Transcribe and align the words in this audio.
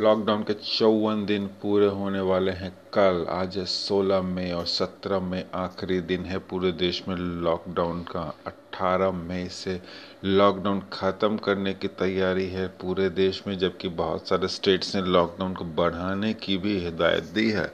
Lockdown 0.00 0.42
के 0.42 0.52
चौवन 0.54 1.24
दिन 1.26 1.46
पूरे 1.46 1.86
होने 1.86 2.20
वाले 2.20 2.52
हैं 2.52 2.70
कल। 2.94 3.24
आज 3.30 3.56
है 3.58 3.64
सोलह 3.64 4.22
मई 4.22 4.50
और 4.50 4.66
सत्रह 4.66 5.20
मई 5.20 5.42
आखिरी 5.54 6.00
दिन 6.00 6.24
है 6.24 6.38
पूरे 6.38 6.72
देश 6.72 7.02
में 7.08 7.16
लॉकडाउन 7.16 8.02
का। 8.02 8.34
अट्ठारह 8.46 9.10
मई 9.10 9.48
से 9.48 9.80
लॉकडाउन 10.24 10.82
ख़त्म 10.92 11.36
करने 11.36 11.74
की 11.74 11.88
तैयारी 11.88 12.46
है 12.46 12.66
पूरे 12.68 13.08
देश 13.10 13.42
में, 13.46 13.58
जबकि 13.58 13.88
बहुत 13.88 14.28
सारे 14.28 14.48
स्टेट्स 14.48 14.94
ने 14.96 15.02
लॉकडाउन 15.02 15.54
को 15.54 15.64
बढ़ाने 15.64 16.34
की 16.34 16.56
भी 16.56 16.78
हिदायत 16.78 17.24
दी 17.24 17.50
है। 17.50 17.66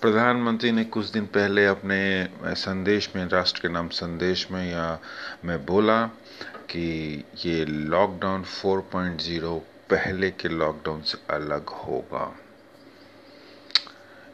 प्रधानमंत्री 0.00 0.72
ने 0.72 0.84
कुछ 0.84 1.10
दिन 1.10 1.26
पहले 1.26 1.66
अपने 1.66 2.28
संदेश 2.44 3.12
में, 3.16 3.28
राष्ट्र 3.28 3.60
के 3.60 3.68
नाम 3.68 3.88
संदेश 3.88 4.50
में, 4.50 4.72
या 4.72 4.98
मैं 5.44 5.66
बोला 5.66 6.04
कि 6.70 7.24
ये 7.46 7.64
लॉकडाउन 7.64 8.42
4.0 8.42 9.62
पहले 9.90 10.30
के 10.32 10.48
लॉकडाउन 10.48 11.00
से 11.02 11.18
अलग 11.30 11.68
होगा। 11.78 12.32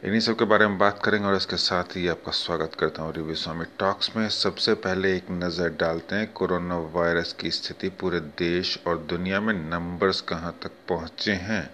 इन्हीं 0.03 0.19
सब 0.19 0.37
के 0.37 0.45
बारे 0.45 0.67
में 0.67 0.77
बात 0.77 0.99
करेंगे 1.03 1.27
और 1.27 1.35
इसके 1.35 1.57
साथ 1.57 1.95
ही 1.97 2.07
आपका 2.07 2.31
स्वागत 2.31 2.75
करता 2.79 3.03
हूँ 3.03 3.13
रिव्यू 3.13 3.35
स्वामी 3.35 3.65
टॉक्स 3.79 4.15
में। 4.15 4.27
सबसे 4.29 4.73
पहले 4.75 5.15
एक 5.15 5.27
नज़र 5.33 5.69
डालते 5.79 6.15
हैं, 6.15 6.31
कोरोना 6.33 6.77
वायरस 6.93 7.33
की 7.33 7.51
स्थिति 7.51 7.89
पूरे 8.01 8.19
देश 8.39 8.77
और 8.87 8.97
दुनिया 9.09 9.39
में 9.41 9.53
नंबर्स 9.53 10.21
कहाँ 10.23 10.57
तक 10.63 10.71
पहुँचे 10.89 11.31
हैं? 11.31 11.69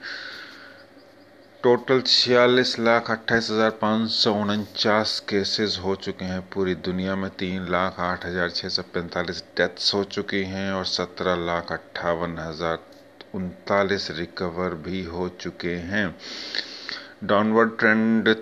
टोटल 1.63 2.01
छियालीस 2.01 2.77
लाख 2.79 3.09
अट्ठाईस 3.11 3.49
हज़ार 3.51 3.69
पाँच 3.81 4.09
सौ 4.11 4.33
उनचास 4.33 5.19
केसेस 5.29 5.79
हो 5.83 5.95
चुके 5.97 6.25
हैं। 6.25 6.41
पूरी 6.49 6.75
दुनिया 6.83 7.15
में 7.15 7.29
तीन 7.29 7.67
लाख 7.71 7.99
आठ 8.01 8.25
हज़ार 8.25 8.49
छः 8.51 8.69
सौ 8.69 8.81
पैंतालीस 8.93 9.43
डेथ्स 9.57 9.93
हो 9.93 10.03
चुकी 10.05 10.43
हैं 10.45 10.71
और 10.71 10.85
सत्रह 10.87 11.45
लाख 11.45 11.71
अट्ठावन 11.71 12.37
हज़ार 12.39 12.77
उनतालीस 13.35 14.09
रिकवर 14.11 14.73
भी 14.85 15.03
हो 15.05 15.27
चुके 15.41 15.75
हैं। 15.87 16.15
डाउनवर्ड 17.23 17.77
ट्रेंड 17.79 18.35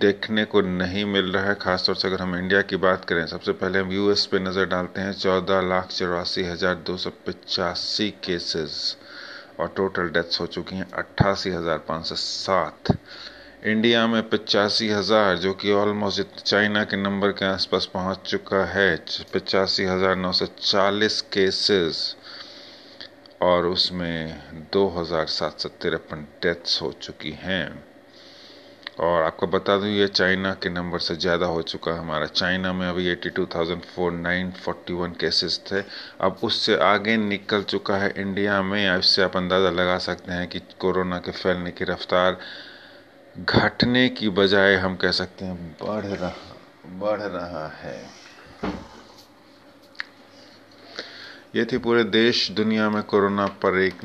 देखने 0.00 0.44
को 0.44 0.60
नहीं 0.60 1.04
मिल 1.04 1.30
रहा 1.32 1.44
है, 1.44 1.54
खासतौर 1.54 1.96
से 1.96 2.08
अगर 2.08 2.20
हम 2.20 2.34
इंडिया 2.36 2.60
की 2.62 2.76
बात 2.76 3.04
करें। 3.04 3.26
सबसे 3.26 3.52
पहले 3.52 3.78
हम 3.78 3.92
यूएस 3.92 4.24
पे 4.26 4.38
नज़र 4.38 4.66
डालते 4.66 5.00
हैं, 5.00 5.12
चौदह 5.14 5.60
लाख 5.60 5.88
चौरासी 5.88 6.42
हज़ार 6.44 6.74
दो 6.86 6.96
सौ 6.96 7.10
पचासी 7.26 8.10
केसेस 8.24 8.96
और 9.60 9.72
टोटल 9.76 10.08
डेथ्स 10.10 10.40
हो 10.40 10.46
चुकी 10.46 10.76
हैं 10.76 10.90
अट्ठासी 10.92 11.50
हज़ार 11.50 11.78
पाँच 11.88 12.06
सौ 12.06 12.14
सात। 12.16 12.96
इंडिया 13.66 14.06
में 14.06 14.28
पचासी 14.28 14.88
हज़ार, 14.88 15.36
जो 15.36 15.52
कि 15.52 15.72
ऑलमोस्ट 15.72 16.42
चाइना 16.42 16.84
के 16.84 16.96
नंबर 16.96 17.32
के 17.32 17.44
आसपास 17.44 17.88
पहुँच 17.94 18.26
चुका 18.26 18.64
है, 18.66 18.96
पचासी 19.34 19.84
हज़ार 19.84 20.16
नौ 20.16 20.32
सौ 20.32 20.46
चालीस 20.46 21.20
केसेस 21.32 22.16
और 23.44 23.66
उसमें 23.66 24.68
दो 24.72 24.86
हज़ार 24.90 25.26
सात 25.28 25.60
सौ 25.60 25.68
तिरपन 25.82 26.26
डेथ्स 26.42 26.80
हो 26.82 26.92
चुकी 27.02 27.30
हैं। 27.40 27.84
और 29.00 29.22
आपको 29.22 29.46
बता 29.46 29.76
दूँ, 29.78 29.88
ये 29.88 30.06
चाइना 30.08 30.52
के 30.54 30.68
नंबर 30.70 30.98
से 30.98 31.14
ज़्यादा 31.16 31.46
हो 31.46 31.62
चुका 31.64 31.92
है 31.92 31.98
हमारा। 31.98 32.26
चाइना 32.26 32.72
में 32.72 32.86
अभी 32.88 33.06
eighty 33.08 33.30
two 33.30 33.46
thousand 33.54 33.82
four 33.84 34.12
nine 34.12 34.50
forty 34.54 34.92
one 34.92 35.12
cases 35.20 35.60
थे। 35.70 35.80
अब 36.20 36.38
उससे 36.44 36.76
आगे 36.84 37.16
निकल 37.16 37.62
चुका 37.64 37.96
है 37.96 38.12
इंडिया 38.16 38.60
में 38.62 38.98
इससे 38.98 39.22
आप 39.22 39.36
अंदाज़ा 39.36 39.70
लगा 39.72 39.98
सकते 40.00 40.32
हैं 40.32 40.46
कि 40.48 40.60
कोरोना 40.80 41.18
के 41.18 41.32
फैलने 41.32 41.70
की 41.70 41.84
रफ्तार 41.84 42.38
घटने 43.36 44.08
की 44.10 44.28
बजाय 44.32 44.74
हम 44.76 44.96
कह 44.96 45.10
सकते 45.12 45.44
हैं 45.44 45.56
बढ़ 45.82 46.04
रहा 46.04 46.32
बढ़ 47.00 47.20
रहा 47.20 47.66
है। 47.76 47.98
ये 51.54 51.64
थी 51.64 51.78
पूरे 51.78 52.02
देश 52.04 52.50
दुनिया 52.50 52.88
में 52.90 53.02
कोरोना 53.02 53.46
पर 53.62 53.78
एक, 53.78 54.00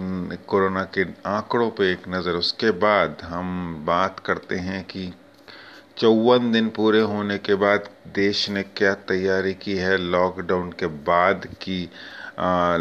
कोरोना 0.47 0.83
के 0.93 1.03
आंकड़ों 1.27 1.69
पे 1.69 1.91
एक 1.91 2.01
नज़र। 2.09 2.35
उसके 2.35 2.71
बाद 2.79 3.21
हम 3.23 3.47
बात 3.85 4.19
करते 4.19 4.55
हैं 4.57 4.83
कि 4.83 5.11
चौवन 5.97 6.51
दिन 6.51 6.67
पूरे 6.69 6.99
होने 7.03 7.37
के 7.37 7.55
बाद 7.55 7.89
देश 8.15 8.49
ने 8.49 8.63
क्या 8.77 8.93
तैयारी 9.09 9.53
की 9.53 9.75
है 9.75 9.97
लॉकडाउन 9.97 10.69
के 10.79 10.87
बाद 11.09 11.47
की 11.61 11.81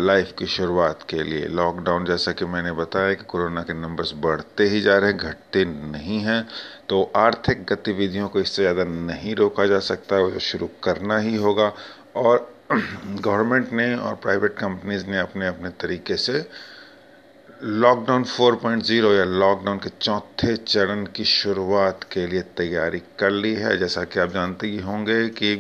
लाइफ 0.01 0.35
की 0.39 0.47
शुरुआत 0.49 1.07
के 1.11 1.23
लिए। 1.23 1.47
लॉकडाउन, 1.49 2.05
जैसा 2.05 2.33
कि 2.33 2.45
मैंने 2.47 2.73
बताया 2.75 3.15
कि 3.15 3.25
कोरोना 3.25 3.63
के 3.63 3.81
नंबर्स 3.81 4.13
बढ़ते 4.17 4.69
ही 4.69 4.81
जा 4.81 4.99
रहे 4.99 5.11
हैं, 5.11 5.19
घटते 5.19 5.65
नहीं 5.65 6.21
हैं 6.21 6.47
तो 6.89 7.03
आर्थिक 7.17 7.65
गतिविधियों 7.65 8.29
को 8.29 8.41
इससे 8.41 8.63
ज़्यादा 8.63 8.85
नहीं 8.85 9.35
रोका 9.37 9.67
जा 9.67 9.79
सकता, 9.81 10.19
वो 10.19 10.39
शुरू 10.43 10.71
करना 10.85 11.19
ही 11.19 11.35
होगा। 11.39 11.73
और 12.17 12.58
गवर्नमेंट 12.71 13.73
ने 13.73 13.95
और 13.97 14.15
प्राइवेट 14.15 14.53
कंपनीज़ 14.53 15.07
ने 15.07 15.19
अपने 15.19 15.47
अपने 15.47 15.69
तरीके 15.81 16.17
से 16.17 16.45
लॉकडाउन 17.63 18.25
4.0 18.25 19.13
या 19.13 19.25
लॉकडाउन 19.25 19.79
के 19.79 19.91
चौथे 20.01 20.57
चरण 20.57 21.05
की 21.07 21.25
शुरुआत 21.25 22.05
के 22.13 22.27
लिए 22.27 22.43
तैयारी 22.57 23.03
कर 23.19 23.31
ली 23.31 23.55
है। 23.55 23.77
जैसा 23.79 24.05
कि 24.05 24.21
आप 24.21 24.33
जानते 24.33 24.67
ही 24.67 24.79
होंगे 24.79 25.29
कि 25.29 25.55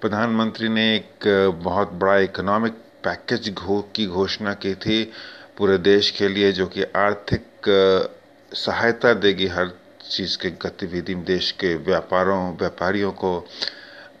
प्रधानमंत्री 0.00 0.68
ने 0.68 0.94
एक 0.96 1.26
बहुत 1.62 1.92
बड़ा 1.92 2.16
इकोनॉमिक 2.18 2.72
पैकेज 3.04 3.52
घो, 3.54 3.80
की 3.96 4.06
घोषणा 4.06 4.54
की 4.54 4.74
थी 4.74 5.02
पूरे 5.58 5.78
देश 5.78 6.10
के 6.10 6.28
लिए, 6.28 6.52
जो 6.52 6.66
कि 6.66 6.82
आर्थिक 6.82 7.46
सहायता 8.52 9.12
देगी 9.14 9.46
हर 9.46 9.70
चीज़ 10.10 10.36
के 10.38 10.50
गतिविधि 10.50 11.14
देश 11.14 11.50
के 11.52 11.74
व्यापारों, 11.76 12.56
व्यापारियों 12.56 13.12
को, 13.12 13.38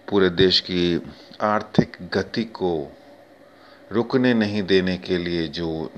पूरे 0.08 0.30
देश 0.30 0.60
की 0.60 0.96
आर्थिक 1.40 1.96
गति 2.14 2.44
को 2.44 2.92
रुकने 3.92 4.34
नहीं 4.34 4.62
देने 4.62 4.96
के 4.98 5.18
लिए 5.18 5.46
जो 5.48 5.90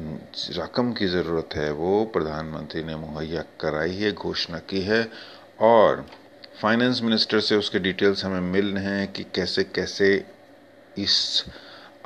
रकम 0.50 0.92
की 0.92 1.06
ज़रूरत 1.06 1.48
है, 1.54 1.72
वो 1.72 2.04
प्रधानमंत्री 2.04 2.82
ने 2.84 2.96
मुहैया 2.96 3.42
कराई 3.60 3.94
है, 3.94 4.12
घोषणा 4.12 4.58
की 4.58 4.80
है। 4.80 5.08
और 5.60 6.06
फाइनेंस 6.62 7.00
मिनिस्टर 7.02 7.40
से 7.40 7.56
उसके 7.56 7.78
डिटेल्स 7.78 8.24
हमें 8.24 8.40
मिल 8.40 8.66
रहे 8.66 8.84
हैं 8.84 9.12
कि 9.12 9.24
कैसे 9.34 9.64
कैसे 9.64 10.24
इस 10.98 11.44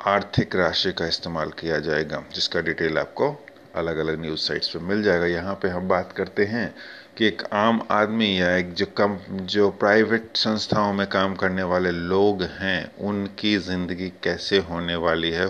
आर्थिक 0.07 0.55
राशि 0.55 0.91
का 0.91 1.07
इस्तेमाल 1.07 1.49
किया 1.49 1.79
जाएगा, 1.79 2.23
जिसका 2.33 2.61
डिटेल 2.61 2.97
आपको 2.97 3.46
अलग 3.77 3.97
अलग 3.97 4.21
न्यूज़ 4.21 4.39
साइट्स 4.39 4.67
पे 4.67 4.79
मिल 4.79 5.03
जाएगा। 5.03 5.25
यहाँ 5.25 5.55
पे 5.55 5.67
हम 5.67 5.87
बात 5.87 6.11
करते 6.11 6.45
हैं 6.45 6.73
कि 7.17 7.25
एक 7.25 7.41
आम 7.53 7.81
आदमी 7.91 8.41
या 8.41 8.55
एक 8.55 8.73
जो 8.73 8.85
कम, 8.85 9.17
जो 9.31 9.69
प्राइवेट 9.69 10.37
संस्थाओं 10.37 10.93
में 10.93 11.07
काम 11.07 11.35
करने 11.35 11.63
वाले 11.63 11.91
लोग 11.91 12.43
हैं, 12.43 12.97
उनकी 12.97 13.57
ज़िंदगी 13.57 14.09
कैसे 14.23 14.57
होने 14.59 14.95
वाली 14.95 15.31
है 15.31 15.49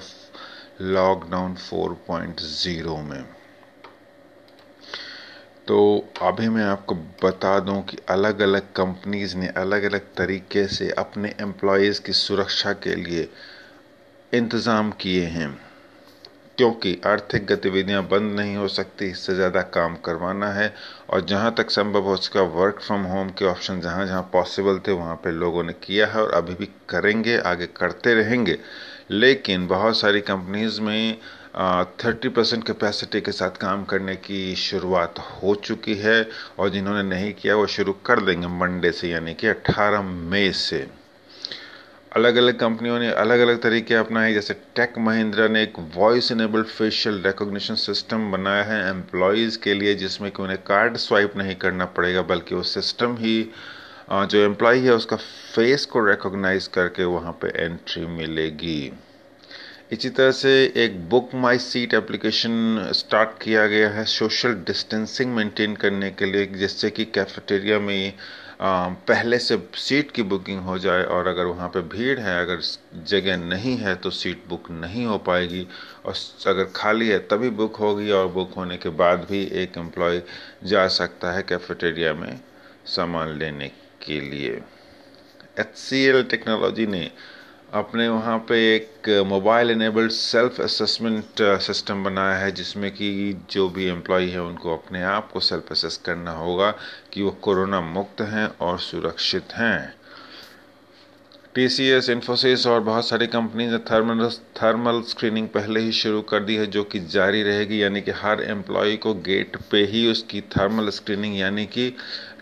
लॉकडाउन 0.81 1.55
4.0 1.55 2.97
में? 2.97 3.23
तो 5.67 6.07
अभी 6.21 6.49
मैं 6.49 6.63
आपको 6.63 6.95
बता 6.95 7.59
दूँ 7.59 7.81
कि 7.83 7.97
अलग 8.09 8.39
अलग 8.39 8.61
कंपनीज़ 8.73 9.37
ने 9.37 9.47
अलग 9.47 9.83
अलग 9.83 10.01
तरीके 10.17 10.67
से 10.67 10.89
अपने 10.89 11.33
एम्प्लॉयज़ 11.41 12.01
की 12.01 12.13
सुरक्षा 12.13 12.73
के 12.73 12.95
लिए 12.95 13.29
इंतज़ाम 14.33 14.91
किए 14.91 15.25
हैं। 15.25 15.66
क्योंकि 16.57 16.95
आर्थिक 17.07 17.45
गतिविधियाँ 17.47 18.01
बंद 18.03 18.35
नहीं 18.35 18.55
हो 18.57 18.67
सकती, 18.67 19.05
इससे 19.05 19.35
ज़्यादा 19.35 19.61
काम 19.73 19.95
करवाना 20.05 20.47
है। 20.51 20.73
और 21.09 21.25
जहाँ 21.25 21.53
तक 21.57 21.69
संभव 21.71 22.03
हो 22.03 22.15
सका 22.17 22.41
वर्क 22.55 22.79
फ्रॉम 22.81 23.03
होम 23.05 23.29
के 23.29 23.45
ऑप्शन 23.45 23.81
जहाँ 23.81 24.05
जहाँ 24.05 24.21
पॉसिबल 24.33 24.79
थे, 24.87 24.91
वहाँ 24.91 25.15
पे 25.15 25.31
लोगों 25.31 25.63
ने 25.63 25.73
किया 25.83 26.07
है 26.07 26.21
और 26.21 26.31
अभी 26.33 26.53
भी 26.55 26.69
करेंगे, 26.89 27.37
आगे 27.39 27.67
करते 27.77 28.13
रहेंगे। 28.13 28.57
लेकिन 29.11 29.67
बहुत 29.67 29.97
सारी 29.97 30.21
कंपनीज़ 30.23 30.81
में 30.81 31.17
थर्टी 32.03 32.29
परसेंट 32.29 32.65
कैपेसिटी 32.65 33.21
के 33.21 33.31
साथ 33.31 33.57
काम 33.57 33.83
करने 33.85 34.15
की 34.17 34.55
शुरुआत 34.57 35.19
हो 35.19 35.53
चुकी 35.57 35.95
है 35.95 36.21
और 36.59 36.69
जिन्होंने 36.69 37.03
नहीं 37.05 37.33
किया, 37.33 37.55
वो 37.55 37.67
शुरू 37.67 37.93
कर 38.05 38.21
देंगे 38.21 38.47
मंडे 38.49 38.91
से 38.91 39.09
यानी 39.09 39.33
कि 39.33 39.47
18 39.47 40.01
मई 40.01 40.51
से। 40.53 40.87
अलग 42.11 42.35
अलग 42.35 42.57
कंपनियों 42.59 42.99
ने 42.99 43.09
अलग 43.11 43.39
अलग 43.39 43.61
तरीके 43.61 43.93
अपनाए, 43.95 44.33
जैसे 44.33 44.53
टेक 44.75 44.93
महिंद्रा 44.97 45.47
ने 45.47 45.61
एक 45.63 45.73
voice 45.95 46.31
enabled 46.31 46.67
facial 46.67 47.21
recognition 47.25 47.75
system 47.75 48.31
बनाया 48.31 48.63
है 48.63 48.79
एम्प्लॉयज़ 48.89 49.57
के 49.63 49.73
लिए, 49.73 49.93
जिसमें 49.95 50.29
कि 50.31 50.41
उन्हें 50.43 50.57
कार्ड 50.67 50.97
स्वाइप 50.97 51.35
नहीं 51.37 51.55
करना 51.55 51.85
पड़ेगा, 51.97 52.21
बल्कि 52.23 52.55
वो 52.55 52.63
सिस्टम 52.65 53.15
ही 53.17 53.35
जो 54.11 54.43
एम्प्लॉय 54.43 54.79
है, 54.79 54.93
उसका 54.93 55.15
फेस 55.15 55.85
को 55.85 56.05
रिकॉग्नाइज 56.05 56.67
करके 56.73 57.03
वहाँ 57.05 57.37
पे 57.41 57.47
एंट्री 57.55 58.05
मिलेगी। 58.05 58.91
इसी 59.91 60.09
तरह 60.09 60.31
से 60.31 60.51
एक 60.75 60.99
book 61.09 61.29
my 61.35 61.57
seat 61.59 61.93
application 61.93 62.89
start 62.95 63.41
किया 63.41 63.67
गया 63.67 63.89
है 63.89 64.03
सोशल 64.07 64.53
डिस्टेंसिंग 64.67 65.35
मेंटेन 65.35 65.75
करने 65.75 66.09
के 66.11 66.25
लिए, 66.25 66.45
जिससे 66.47 66.89
कि 66.89 67.05
कैफेटेरिया 67.05 67.79
में 67.79 68.13
पहले 68.59 69.37
से 69.39 69.57
सीट 69.77 70.11
की 70.11 70.23
बुकिंग 70.23 70.59
हो 70.61 70.77
जाए 70.79 71.03
और 71.05 71.27
अगर 71.27 71.45
वहाँ 71.45 71.67
पे 71.69 71.81
भीड़ 71.89 72.19
है, 72.19 72.39
अगर 72.41 72.61
जगह 73.07 73.37
नहीं 73.37 73.75
है 73.77 73.95
तो 73.95 74.09
सीट 74.09 74.43
बुक 74.49 74.69
नहीं 74.71 75.05
हो 75.05 75.17
पाएगी। 75.17 75.67
और 76.05 76.13
अगर 76.47 76.65
खाली 76.75 77.07
है, 77.09 77.19
तभी 77.19 77.49
बुक 77.51 77.75
होगी 77.75 78.11
और 78.11 78.27
बुक 78.27 78.53
होने 78.57 78.77
के 78.77 78.89
बाद 78.89 79.27
भी 79.29 79.43
एक 79.53 79.77
एम्प्लॉय 79.77 80.21
जा 80.63 80.87
सकता 80.89 81.31
है 81.31 81.43
कैफेटेरिया 81.43 82.13
में 82.13 82.39
सामान 82.85 83.37
लेने 83.39 83.71
के 84.05 84.19
लिए। 84.21 84.61
एचसीएल 85.59 86.23
टेक्नोलॉजी 86.23 86.85
ने 86.87 87.09
अपने 87.73 88.07
वहाँ 88.07 88.37
पे 88.39 88.57
एक 88.75 89.09
mobile 89.27 89.71
enabled 89.71 90.11
self 90.11 90.59
assessment 90.61 91.41
system 91.61 92.03
बनाया 92.03 92.37
है, 92.37 92.51
जिसमें 92.51 92.89
कि 92.91 93.09
जो 93.51 93.67
भी 93.69 93.85
एम्प्लॉय 93.85 94.25
है, 94.25 94.41
उनको 94.41 94.73
अपने 94.73 95.03
आप 95.03 95.31
को 95.31 95.39
सेल्फ 95.39 95.71
असेस 95.71 95.97
करना 95.97 96.31
होगा 96.31 96.71
कि 97.13 97.21
वो 97.21 97.31
कोरोना 97.41 97.81
मुक्त 97.81 98.21
हैं 98.21 98.47
और 98.61 98.79
सुरक्षित 98.79 99.53
हैं। 99.53 99.93
टी 101.55 101.67
सी 101.69 101.87
एस 101.89 102.09
इन्फोसिस 102.09 102.65
और 102.67 102.79
बहुत 102.79 103.07
सारी 103.07 103.27
कंपनीज़ 103.27 103.71
ने 103.71 103.77
थर्मल 103.91 104.29
थर्मल 104.61 105.01
स्क्रीनिंग 105.01 105.47
पहले 105.47 105.79
ही 105.79 105.91
शुरू 105.91 106.21
कर 106.21 106.43
दी 106.43 106.55
है, 106.55 106.65
जो 106.67 106.83
कि 106.83 106.99
जारी 106.99 107.43
रहेगी, 107.43 107.81
यानी 107.83 108.01
कि 108.01 108.11
हर 108.11 108.43
एम्प्लॉय 108.43 108.95
को 108.95 109.13
गेट 109.27 109.57
पे 109.71 109.83
ही 109.85 110.05
उसकी 110.11 110.41
थर्मल 110.57 110.89
स्क्रीनिंग 110.89 111.37
यानी 111.39 111.65
कि 111.65 111.93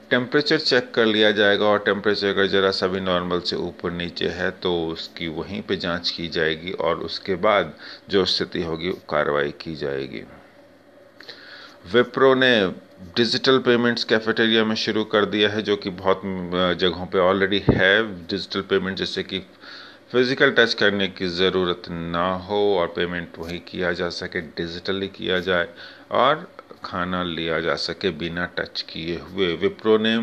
टेम्परेचर 0.10 0.60
चेक 0.60 0.92
कर 0.96 1.06
लिया 1.06 1.32
जाएगा 1.32 1.66
और 1.66 1.80
टेम्परेचर 1.86 2.28
अगर 2.28 2.48
ज़रा 2.48 2.72
सा 2.72 2.88
भी 2.88 3.00
नॉर्मल 3.02 3.40
से 3.42 3.56
ऊपर 3.58 3.92
नीचे 3.92 4.28
है 4.30 4.50
तो 4.64 4.74
उसकी 4.88 5.28
वहीं 5.30 5.62
पे 5.62 5.76
जाँच 5.78 6.10
की 6.10 6.28
जाएगी 6.30 6.72
और 6.72 7.00
उसके 7.02 7.36
बाद 7.46 7.74
जो 8.10 8.26
स्थिति 8.26 8.64
होगी 8.64 8.92
कार्रवाई 9.10 9.52
की 9.62 9.76
जाएगी। 9.76 10.24
विप्रो 11.94 12.34
ने 12.36 12.52
डिजिटल 13.18 13.58
पेमेंट्स 13.60 14.04
कैफेटेरिया 14.04 14.64
में 14.66 14.76
शुरू 14.76 15.04
कर 15.06 15.26
दिया 15.26 15.50
है, 15.50 15.62
जो 15.62 15.76
कि 15.76 15.90
बहुत 15.92 16.22
जगहों 16.80 17.06
पे 17.06 17.20
ऑलरेडी 17.20 17.62
है। 17.70 18.28
डिजिटल 18.28 18.62
पेमेंट 18.70 18.98
जैसे 18.98 19.24
कि 19.24 19.40
फ़िज़िकल 20.12 20.52
टच 20.52 20.74
करने 20.74 21.08
की 21.10 21.28
ज़रूरत 21.30 21.90
ना 21.90 22.28
हो 22.46 22.60
और 22.78 22.88
पेमेंट 22.96 23.38
वही 23.40 23.58
किया 23.68 23.92
जा 23.94 24.10
सके 24.12 24.42
डिजिटली 24.42 25.08
किया 25.10 25.40
जाए। 25.42 25.68
और 26.14 26.48
खाना 26.86 27.24
लिया 27.24 27.60
जा 27.60 27.76
सके 27.76 28.10
बिना 28.12 28.46
टच 28.58 28.82
किए 28.82 29.18
हुए। 29.20 29.56
विप्रो 29.56 29.98
ने 29.98 30.16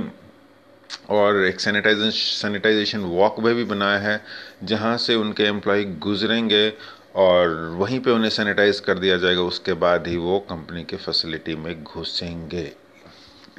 और 1.10 1.42
एक 1.44 1.60
सैनिटाइजेशन 1.60 2.10
सैनिटाइजेशन 2.10 2.98
वॉक 2.98 3.40
वे 3.40 3.54
भी 3.54 3.64
बनाया 3.64 3.98
है, 3.98 4.24
जहाँ 4.64 4.96
से 4.96 5.14
उनके 5.14 5.42
एम्प्लॉय 5.42 5.84
गुजरेंगे 5.84 6.72
और 7.14 7.48
वहीं 7.78 7.98
पे 8.00 8.10
उन्हें 8.10 8.30
सैनिटाइज 8.30 8.80
कर 8.80 8.98
दिया 8.98 9.16
जाएगा, 9.16 9.42
उसके 9.42 9.72
बाद 9.72 10.06
ही 10.06 10.16
वो 10.16 10.38
कंपनी 10.50 10.84
के 10.84 10.96
फैसिलिटी 10.96 11.54
में 11.54 11.82
घुसेंगे। 11.84 12.72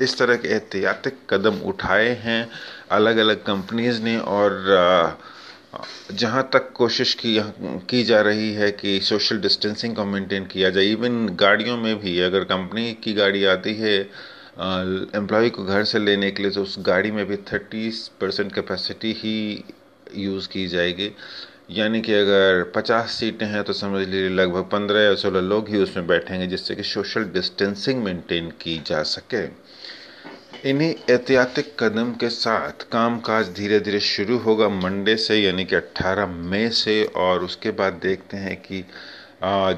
इस 0.01 0.17
तरह 0.17 0.35
के 0.35 0.47
एहतियाती 0.47 1.09
कदम 1.29 1.59
उठाए 1.65 2.09
हैं। 2.21 2.49
अलग 2.91 3.17
अलग 3.17 3.43
कंपनीज़ 3.43 4.01
ने 4.01 4.17
और 4.17 4.51
जहाँ 6.11 6.49
तक 6.53 6.71
कोशिश 6.75 7.13
की 7.15 7.39
की 7.89 8.03
जा 8.03 8.19
रही 8.21 8.51
है 8.53 8.71
कि 8.71 8.99
सोशल 9.03 9.39
डिस्टेंसिंग 9.41 9.95
को 9.95 10.05
मेंटेन 10.05 10.45
किया 10.45 10.69
जाए। 10.69 10.85
इवन 10.85 11.27
गाड़ियों 11.39 11.77
में 11.77 11.95
भी 11.99 12.19
अगर 12.21 12.43
कंपनी 12.43 12.91
की 13.03 13.13
गाड़ी 13.13 13.43
आती 13.45 13.73
है 13.75 13.95
एम्प्लॉय 15.15 15.49
को 15.49 15.63
घर 15.65 15.83
से 15.83 15.99
लेने 15.99 16.31
के 16.31 16.43
लिए 16.43 16.51
तो 16.51 16.63
उस 16.63 16.75
गाड़ी 16.79 17.11
में 17.11 17.25
भी 17.25 17.37
थर्टी 17.51 17.89
परसेंट 18.21 18.53
कैपेसिटी 18.53 19.13
ही 19.13 19.63
यूज़ 20.15 20.47
की 20.49 20.67
जाएगी। 20.67 21.11
यानी 21.71 22.01
कि 22.01 22.13
अगर 22.13 22.63
50 22.75 23.11
सीटें 23.11 23.45
हैं 23.45 23.63
तो 23.63 23.73
समझ 23.73 24.07
लीजिए 24.07 24.29
लगभग 24.29 24.69
15 24.71 25.01
या 25.01 25.13
16 25.15 25.41
लोग 25.41 25.69
ही 25.69 25.77
उसमें 25.77 26.07
बैठेंगे, 26.07 26.47
जिससे 26.47 26.75
कि 26.75 26.83
सोशल 26.83 27.23
डिस्टेंसिंग 27.33 28.03
मेंटेन 28.03 28.49
की 28.61 28.81
जा 28.87 29.01
सके। 29.03 29.45
इन्हीं 30.63 30.93
एहतियाती 31.09 31.61
कदम 31.79 32.11
के 32.13 32.27
साथ 32.29 32.83
कामकाज 32.91 33.47
धीरे 33.55 33.79
धीरे 33.79 33.99
शुरू 33.99 34.37
होगा 34.37 34.67
मंडे 34.69 35.15
से, 35.17 35.35
यानी 35.35 35.65
कि 35.65 35.75
18 35.75 36.27
मई 36.45 36.69
से, 36.71 37.03
और 37.05 37.43
उसके 37.43 37.71
बाद 37.71 37.93
देखते 38.03 38.37
हैं 38.37 38.55
कि 38.61 38.83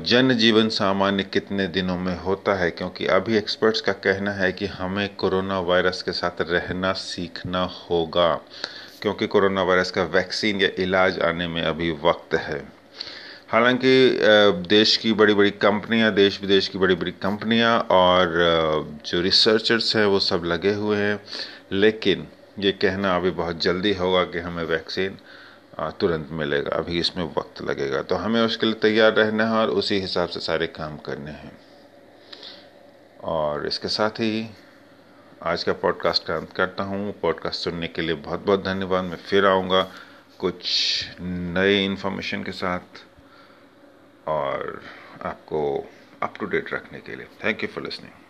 जन 0.05 0.35
जीवन 0.37 0.69
सामान्य 0.69 1.23
कितने 1.23 1.67
दिनों 1.69 1.97
में 1.99 2.15
होता 2.19 2.53
है, 2.55 2.69
क्योंकि 2.71 3.05
अभी 3.07 3.37
एक्सपर्ट्स 3.37 3.81
का 3.81 3.93
कहना 4.05 4.31
है 4.33 4.51
कि 4.51 4.65
हमें 4.67 5.15
कोरोना 5.15 5.59
वायरस 5.61 6.01
के 6.01 6.11
साथ 6.11 6.41
रहना 6.41 6.93
सीखना 6.99 7.63
होगा, 7.89 8.33
क्योंकि 9.01 9.27
कोरोना 9.27 9.63
वायरस 9.63 9.91
का 9.91 10.03
वैक्सीन 10.13 10.61
या 10.61 10.69
इलाज 10.79 11.19
आने 11.21 11.47
में 11.47 11.61
अभी 11.63 11.91
वक्त 12.03 12.35
है। 12.37 12.63
हालाँकि 13.49 14.19
देश 14.69 14.95
की 14.97 15.11
बड़ी 15.13 15.33
बड़ी 15.33 15.51
कंपनियाँ 15.51 16.13
देश 16.13 16.41
विदेश 16.41 16.67
की 16.67 16.77
बड़ी 16.77 16.95
बड़ी 16.95 17.11
कंपनियाँ 17.11 17.79
और 17.91 18.31
जो 19.05 19.21
रिसर्चर्स 19.21 19.95
हैं, 19.95 20.05
वो 20.05 20.19
सब 20.19 20.43
लगे 20.45 20.73
हुए 20.73 20.97
हैं। 20.97 21.19
लेकिन 21.71 22.27
ये 22.59 22.71
कहना 22.71 23.15
अभी 23.15 23.31
बहुत 23.31 23.61
जल्दी 23.61 23.93
होगा 23.93 24.23
कि 24.23 24.39
हमें 24.39 24.63
वैक्सीन 24.63 25.17
तुरंत 25.99 26.29
मिलेगा। 26.31 26.75
अभी 26.77 26.99
इसमें 26.99 27.23
वक्त 27.37 27.61
लगेगा। 27.61 28.01
तो 28.01 28.15
हमें 28.15 28.41
उसके 28.41 28.65
लिए 28.65 28.75
तैयार 28.81 29.13
रहना 29.13 29.45
है 29.45 29.57
और 29.57 29.69
उसी 29.69 29.99
हिसाब 29.99 30.29
से 30.29 30.39
सारे 30.39 30.67
काम 30.67 30.97
करने 30.97 31.31
हैं। 31.31 31.51
और 33.23 33.67
इसके 33.67 33.87
साथ 33.87 34.19
ही 34.19 34.47
आज 35.43 35.63
का 35.63 35.73
पॉडकास्ट 35.73 36.25
का 36.25 36.35
अंत 36.35 36.53
करता 36.53 36.83
हूँ। 36.83 37.11
पॉडकास्ट 37.21 37.63
सुनने 37.63 37.87
के 37.87 38.01
लिए 38.01 38.15
बहुत 38.15 38.45
बहुत 38.45 38.65
धन्यवाद। 38.65 39.03
मैं 39.03 39.17
फिर 39.29 39.45
आऊँगा 39.45 39.89
कुछ 40.39 40.63
नए 41.21 41.83
इन्फॉर्मेशन 41.85 42.43
के 42.43 42.51
साथ। 42.51 43.03
और 44.27 44.81
आपको 45.25 45.61
अप 46.23 46.33
टू 46.39 46.45
डेट 46.45 46.73
रखने 46.73 46.99
के 46.99 47.15
लिए। 47.15 47.27
Thank 47.43 47.63
you 47.63 47.69
for 47.69 47.83
listening 47.83 48.24